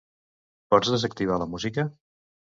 [0.75, 1.87] Pots desactivar la música?